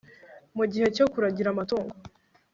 mugihe 0.57 0.87
cyo 0.95 1.05
kuragira 1.11 1.47
amatungo 1.51 1.93